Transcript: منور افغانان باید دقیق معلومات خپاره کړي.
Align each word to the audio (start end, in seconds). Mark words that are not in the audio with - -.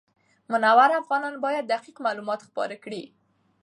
منور 0.51 0.89
افغانان 1.01 1.35
باید 1.45 1.65
دقیق 1.73 1.97
معلومات 2.05 2.39
خپاره 2.47 2.75
کړي. 2.83 3.03